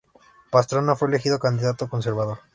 Pastrana 0.49 0.95
fue 0.95 1.09
elegido 1.09 1.37
candidato 1.37 1.87
conservador. 1.87 2.39